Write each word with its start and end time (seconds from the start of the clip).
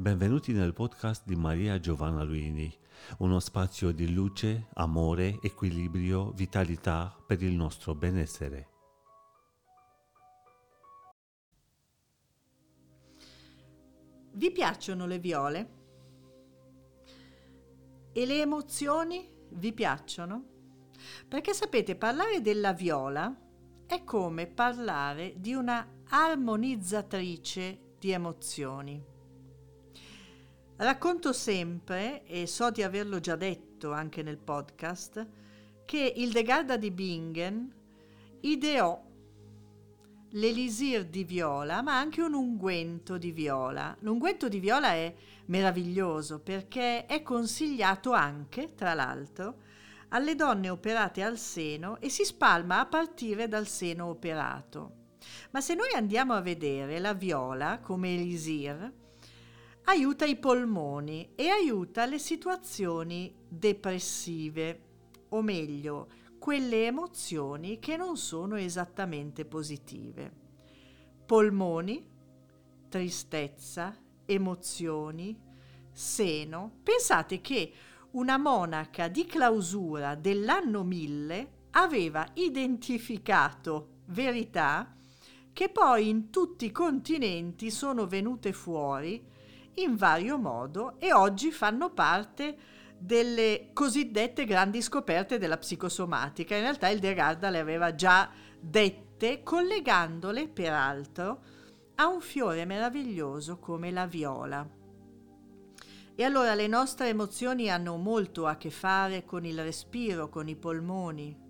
Benvenuti 0.00 0.54
nel 0.54 0.72
podcast 0.72 1.26
di 1.26 1.36
Maria 1.36 1.78
Giovanna 1.78 2.22
Luini, 2.22 2.74
uno 3.18 3.38
spazio 3.38 3.92
di 3.92 4.10
luce, 4.10 4.68
amore, 4.76 5.38
equilibrio, 5.42 6.30
vitalità 6.30 7.14
per 7.26 7.42
il 7.42 7.52
nostro 7.52 7.94
benessere. 7.94 8.68
Vi 14.32 14.50
piacciono 14.50 15.04
le 15.04 15.18
viole? 15.18 15.70
E 18.10 18.24
le 18.24 18.40
emozioni 18.40 19.28
vi 19.50 19.74
piacciono? 19.74 20.44
Perché 21.28 21.52
sapete, 21.52 21.94
parlare 21.94 22.40
della 22.40 22.72
viola 22.72 23.38
è 23.84 24.02
come 24.04 24.46
parlare 24.46 25.34
di 25.36 25.52
una 25.52 25.86
armonizzatrice 26.08 27.96
di 27.98 28.12
emozioni. 28.12 29.09
Racconto 30.82 31.34
sempre, 31.34 32.24
e 32.24 32.46
so 32.46 32.70
di 32.70 32.82
averlo 32.82 33.20
già 33.20 33.36
detto 33.36 33.92
anche 33.92 34.22
nel 34.22 34.38
podcast, 34.38 35.26
che 35.84 36.14
Hildegarda 36.16 36.78
di 36.78 36.90
Bingen 36.90 37.70
ideò 38.40 38.98
l'elisir 40.30 41.04
di 41.04 41.24
viola, 41.24 41.82
ma 41.82 41.98
anche 41.98 42.22
un 42.22 42.32
unguento 42.32 43.18
di 43.18 43.30
viola. 43.30 43.94
L'unguento 44.00 44.48
di 44.48 44.58
viola 44.58 44.92
è 44.92 45.14
meraviglioso 45.48 46.40
perché 46.40 47.04
è 47.04 47.20
consigliato 47.20 48.12
anche, 48.12 48.74
tra 48.74 48.94
l'altro, 48.94 49.56
alle 50.08 50.34
donne 50.34 50.70
operate 50.70 51.22
al 51.22 51.36
seno 51.36 52.00
e 52.00 52.08
si 52.08 52.24
spalma 52.24 52.80
a 52.80 52.86
partire 52.86 53.48
dal 53.48 53.66
seno 53.66 54.06
operato. 54.06 54.92
Ma 55.50 55.60
se 55.60 55.74
noi 55.74 55.92
andiamo 55.94 56.32
a 56.32 56.40
vedere 56.40 56.98
la 57.00 57.12
viola 57.12 57.80
come 57.80 58.14
elisir, 58.14 58.99
aiuta 59.84 60.24
i 60.24 60.36
polmoni 60.36 61.32
e 61.34 61.48
aiuta 61.48 62.06
le 62.06 62.18
situazioni 62.18 63.34
depressive, 63.48 64.82
o 65.30 65.42
meglio, 65.42 66.08
quelle 66.38 66.86
emozioni 66.86 67.78
che 67.78 67.96
non 67.96 68.16
sono 68.16 68.56
esattamente 68.56 69.44
positive. 69.44 70.32
Polmoni, 71.26 72.08
tristezza, 72.88 73.96
emozioni, 74.24 75.38
seno. 75.92 76.78
Pensate 76.82 77.40
che 77.40 77.72
una 78.12 78.38
monaca 78.38 79.08
di 79.08 79.26
clausura 79.26 80.14
dell'anno 80.14 80.82
1000 80.82 81.58
aveva 81.72 82.26
identificato 82.34 83.98
verità 84.06 84.94
che 85.52 85.68
poi 85.68 86.08
in 86.08 86.30
tutti 86.30 86.64
i 86.64 86.72
continenti 86.72 87.70
sono 87.70 88.06
venute 88.06 88.52
fuori 88.52 89.22
in 89.74 89.96
vario 89.96 90.36
modo 90.38 90.98
e 90.98 91.12
oggi 91.12 91.50
fanno 91.52 91.90
parte 91.90 92.56
delle 92.98 93.70
cosiddette 93.72 94.44
grandi 94.44 94.82
scoperte 94.82 95.38
della 95.38 95.56
psicosomatica. 95.56 96.54
In 96.54 96.62
realtà 96.62 96.88
il 96.88 96.98
Degarda 96.98 97.48
le 97.48 97.58
aveva 97.58 97.94
già 97.94 98.30
dette, 98.60 99.42
collegandole 99.42 100.48
peraltro 100.48 101.42
a 101.96 102.08
un 102.08 102.20
fiore 102.20 102.64
meraviglioso 102.64 103.58
come 103.58 103.90
la 103.90 104.06
viola. 104.06 104.66
E 106.14 106.24
allora 106.24 106.54
le 106.54 106.66
nostre 106.66 107.08
emozioni 107.08 107.70
hanno 107.70 107.96
molto 107.96 108.46
a 108.46 108.56
che 108.56 108.70
fare 108.70 109.24
con 109.24 109.46
il 109.46 109.62
respiro, 109.62 110.28
con 110.28 110.48
i 110.48 110.56
polmoni, 110.56 111.48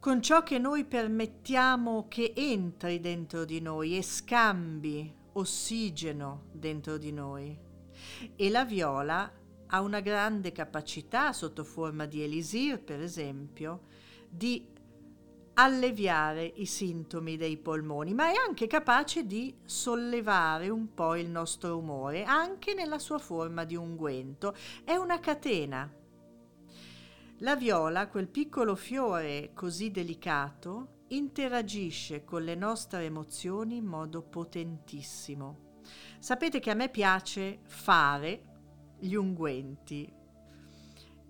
con 0.00 0.20
ciò 0.20 0.42
che 0.42 0.58
noi 0.58 0.84
permettiamo 0.84 2.06
che 2.08 2.32
entri 2.34 2.98
dentro 2.98 3.44
di 3.44 3.60
noi 3.60 3.96
e 3.96 4.02
scambi 4.02 5.22
ossigeno 5.34 6.46
dentro 6.52 6.98
di 6.98 7.12
noi. 7.12 7.56
E 8.34 8.50
la 8.50 8.64
viola 8.64 9.30
ha 9.66 9.80
una 9.80 10.00
grande 10.00 10.52
capacità, 10.52 11.32
sotto 11.32 11.64
forma 11.64 12.06
di 12.06 12.22
elisir 12.22 12.82
per 12.82 13.00
esempio, 13.00 13.82
di 14.28 14.72
alleviare 15.54 16.44
i 16.44 16.66
sintomi 16.66 17.36
dei 17.36 17.56
polmoni, 17.56 18.12
ma 18.12 18.30
è 18.30 18.34
anche 18.34 18.66
capace 18.66 19.24
di 19.24 19.54
sollevare 19.64 20.68
un 20.68 20.92
po' 20.94 21.14
il 21.14 21.28
nostro 21.28 21.78
umore, 21.78 22.24
anche 22.24 22.74
nella 22.74 22.98
sua 22.98 23.18
forma 23.18 23.64
di 23.64 23.76
unguento. 23.76 24.54
È 24.84 24.94
una 24.96 25.20
catena. 25.20 25.88
La 27.38 27.56
viola, 27.56 28.08
quel 28.08 28.28
piccolo 28.28 28.74
fiore 28.74 29.50
così 29.54 29.90
delicato, 29.90 31.02
interagisce 31.16 32.24
con 32.24 32.42
le 32.42 32.54
nostre 32.54 33.04
emozioni 33.04 33.76
in 33.76 33.84
modo 33.84 34.22
potentissimo. 34.22 35.80
Sapete 36.18 36.60
che 36.60 36.70
a 36.70 36.74
me 36.74 36.88
piace 36.88 37.60
fare 37.64 38.52
gli 38.98 39.14
unguenti, 39.14 40.10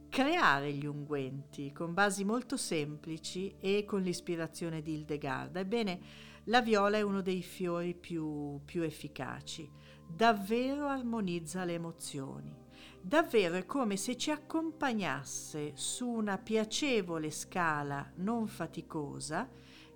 creare 0.09 0.73
gli 0.73 0.87
unguenti 0.87 1.73
con 1.73 1.93
basi 1.93 2.25
molto 2.25 2.57
semplici 2.57 3.57
e 3.59 3.85
con 3.85 4.01
l'ispirazione 4.03 4.81
di 4.81 4.95
Hildegarda. 4.95 5.61
Ebbene, 5.61 6.01
la 6.45 6.61
viola 6.61 6.99
è 6.99 7.03
uno 7.03 7.21
dei 7.21 7.43
fiori 7.43 7.95
più, 7.95 8.61
più 8.65 8.83
efficaci, 8.83 9.69
davvero 10.07 10.87
armonizza 10.87 11.65
le 11.65 11.73
emozioni. 11.75 12.64
Davvero 13.01 13.57
è 13.57 13.67
come 13.67 13.97
se 13.97 14.17
ci 14.17 14.31
accompagnasse 14.31 15.73
su 15.75 16.09
una 16.09 16.39
piacevole 16.39 17.31
scala 17.31 18.11
non 18.17 18.47
faticosa 18.47 19.49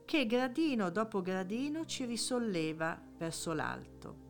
che 0.05 0.27
gradino 0.27 0.91
dopo 0.91 1.21
gradino 1.21 1.85
ci 1.85 2.05
risolleva 2.05 3.01
verso 3.19 3.53
l'alto. 3.53 4.27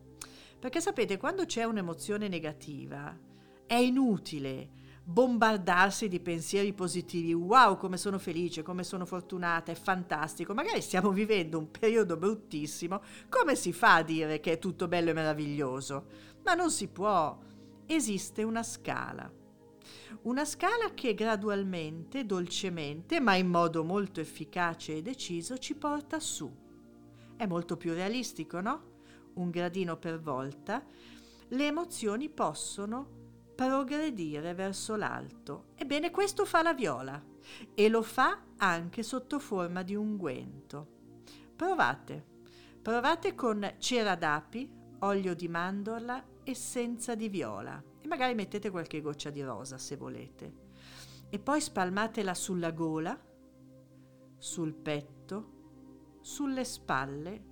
Perché 0.59 0.81
sapete, 0.81 1.17
quando 1.17 1.45
c'è 1.45 1.63
un'emozione 1.63 2.27
negativa, 2.27 3.17
è 3.65 3.75
inutile 3.75 4.71
bombardarsi 5.09 6.07
di 6.07 6.19
pensieri 6.19 6.73
positivi. 6.73 7.33
Wow, 7.33 7.77
come 7.77 7.97
sono 7.97 8.19
felice, 8.19 8.61
come 8.61 8.83
sono 8.83 9.05
fortunata, 9.05 9.71
è 9.71 9.75
fantastico. 9.75 10.53
Magari 10.53 10.81
stiamo 10.81 11.11
vivendo 11.11 11.57
un 11.57 11.71
periodo 11.71 12.17
bruttissimo. 12.17 13.01
Come 13.29 13.55
si 13.55 13.73
fa 13.73 13.95
a 13.95 14.03
dire 14.03 14.39
che 14.39 14.53
è 14.53 14.59
tutto 14.59 14.87
bello 14.87 15.09
e 15.09 15.13
meraviglioso? 15.13 16.05
Ma 16.43 16.53
non 16.53 16.69
si 16.69 16.87
può. 16.89 17.37
Esiste 17.91 18.43
una 18.43 18.61
scala. 18.61 19.27
Una 20.21 20.45
scala 20.45 20.93
che 20.93 21.15
gradualmente, 21.15 22.23
dolcemente, 22.23 23.19
ma 23.19 23.33
in 23.33 23.47
modo 23.47 23.83
molto 23.83 24.19
efficace 24.19 24.97
e 24.97 25.01
deciso 25.01 25.57
ci 25.57 25.73
porta 25.73 26.19
su. 26.19 26.47
È 27.35 27.47
molto 27.47 27.77
più 27.77 27.91
realistico, 27.93 28.61
no? 28.61 29.01
Un 29.33 29.49
gradino 29.49 29.97
per 29.97 30.19
volta. 30.19 30.85
Le 31.47 31.65
emozioni 31.65 32.29
possono 32.29 33.09
progredire 33.55 34.53
verso 34.53 34.95
l'alto. 34.95 35.69
Ebbene, 35.73 36.11
questo 36.11 36.45
fa 36.45 36.61
la 36.61 36.75
viola 36.75 37.19
e 37.73 37.89
lo 37.89 38.03
fa 38.03 38.43
anche 38.57 39.01
sotto 39.01 39.39
forma 39.39 39.81
di 39.81 39.95
unguento. 39.95 40.87
Provate. 41.55 42.23
Provate 42.83 43.33
con 43.33 43.67
cera 43.79 44.13
d'api, 44.13 44.77
olio 44.99 45.33
di 45.33 45.47
mandorla, 45.47 46.23
essenza 46.43 47.15
di 47.15 47.29
viola 47.29 47.81
e 48.01 48.07
magari 48.07 48.33
mettete 48.33 48.69
qualche 48.69 49.01
goccia 49.01 49.29
di 49.29 49.41
rosa 49.41 49.77
se 49.77 49.95
volete. 49.95 50.67
E 51.29 51.39
poi 51.39 51.61
spalmatela 51.61 52.33
sulla 52.33 52.71
gola, 52.71 53.17
sul 54.37 54.73
petto, 54.73 55.57
sulle 56.21 56.65
spalle, 56.65 57.47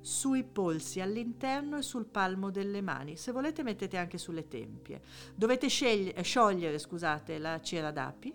sui 0.00 0.44
polsi 0.44 1.00
all'interno 1.00 1.76
e 1.76 1.82
sul 1.82 2.06
palmo 2.06 2.50
delle 2.50 2.80
mani. 2.80 3.16
Se 3.16 3.32
volete 3.32 3.62
mettete 3.62 3.96
anche 3.96 4.18
sulle 4.18 4.48
tempie. 4.48 5.02
Dovete 5.34 5.68
scegli- 5.68 6.18
sciogliere 6.22 6.78
scusate, 6.78 7.38
la 7.38 7.60
cera 7.60 7.90
d'api, 7.90 8.34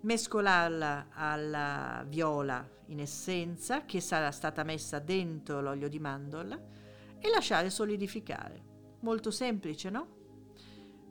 mescolarla 0.00 1.08
alla 1.10 2.04
viola 2.06 2.68
in 2.88 3.00
essenza 3.00 3.84
che 3.86 4.00
sarà 4.00 4.30
stata 4.30 4.62
messa 4.62 4.98
dentro 4.98 5.62
l'olio 5.62 5.88
di 5.88 5.98
mandorla 5.98 6.60
e 7.24 7.30
lasciare 7.30 7.70
solidificare. 7.70 8.62
Molto 9.00 9.30
semplice, 9.30 9.88
no? 9.88 10.06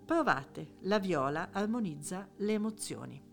Provate, 0.05 0.75
la 0.81 0.99
viola 0.99 1.49
armonizza 1.51 2.29
le 2.37 2.53
emozioni. 2.53 3.31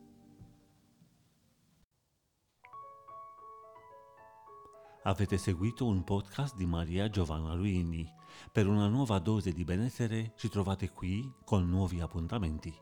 Avete 5.02 5.36
seguito 5.36 5.84
un 5.84 6.04
podcast 6.04 6.56
di 6.56 6.64
Maria 6.64 7.10
Giovanna 7.10 7.52
Luini. 7.52 8.10
Per 8.50 8.66
una 8.66 8.88
nuova 8.88 9.18
dose 9.18 9.52
di 9.52 9.64
benessere 9.64 10.32
ci 10.36 10.48
trovate 10.48 10.90
qui 10.90 11.30
con 11.44 11.68
nuovi 11.68 12.00
appuntamenti. 12.00 12.74